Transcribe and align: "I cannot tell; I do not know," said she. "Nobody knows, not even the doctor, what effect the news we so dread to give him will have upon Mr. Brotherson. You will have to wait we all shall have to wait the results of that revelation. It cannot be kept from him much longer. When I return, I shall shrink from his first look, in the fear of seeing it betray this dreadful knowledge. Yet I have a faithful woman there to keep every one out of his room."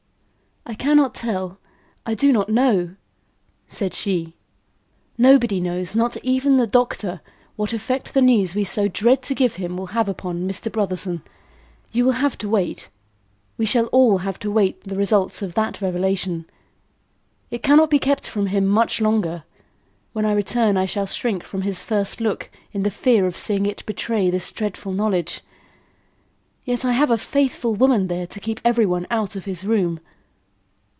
"I 0.63 0.75
cannot 0.75 1.13
tell; 1.15 1.57
I 2.05 2.13
do 2.13 2.31
not 2.31 2.47
know," 2.47 2.95
said 3.67 3.93
she. 3.95 4.35
"Nobody 5.17 5.59
knows, 5.59 5.95
not 5.95 6.15
even 6.23 6.55
the 6.55 6.67
doctor, 6.67 7.19
what 7.57 7.73
effect 7.73 8.13
the 8.13 8.21
news 8.21 8.53
we 8.55 8.63
so 8.63 8.87
dread 8.87 9.21
to 9.23 9.35
give 9.35 9.55
him 9.55 9.75
will 9.75 9.87
have 9.87 10.07
upon 10.07 10.47
Mr. 10.47 10.71
Brotherson. 10.71 11.23
You 11.91 12.05
will 12.05 12.13
have 12.13 12.37
to 12.37 12.47
wait 12.47 12.89
we 13.57 13.63
all 13.91 14.17
shall 14.17 14.17
have 14.19 14.39
to 14.39 14.51
wait 14.51 14.81
the 14.83 14.95
results 14.95 15.41
of 15.41 15.55
that 15.55 15.81
revelation. 15.81 16.45
It 17.49 17.63
cannot 17.63 17.89
be 17.89 17.99
kept 17.99 18.27
from 18.27 18.45
him 18.45 18.65
much 18.67 19.01
longer. 19.01 19.43
When 20.13 20.23
I 20.25 20.31
return, 20.31 20.77
I 20.77 20.85
shall 20.85 21.07
shrink 21.07 21.43
from 21.43 21.63
his 21.63 21.83
first 21.83 22.21
look, 22.21 22.49
in 22.71 22.83
the 22.83 22.91
fear 22.91 23.25
of 23.25 23.35
seeing 23.35 23.65
it 23.65 23.85
betray 23.87 24.29
this 24.29 24.51
dreadful 24.53 24.93
knowledge. 24.93 25.41
Yet 26.63 26.85
I 26.85 26.91
have 26.93 27.09
a 27.11 27.17
faithful 27.17 27.75
woman 27.75 28.07
there 28.07 28.27
to 28.27 28.39
keep 28.39 28.61
every 28.63 28.85
one 28.85 29.05
out 29.09 29.35
of 29.35 29.45
his 29.45 29.65
room." 29.65 29.99